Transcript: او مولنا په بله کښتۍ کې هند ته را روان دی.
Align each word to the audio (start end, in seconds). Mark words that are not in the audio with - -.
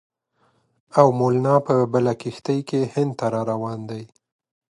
او 0.99 1.07
مولنا 1.19 1.55
په 1.67 1.75
بله 1.93 2.13
کښتۍ 2.21 2.59
کې 2.69 2.81
هند 2.93 3.11
ته 3.19 3.25
را 3.33 3.41
روان 3.51 3.79
دی. 3.89 4.03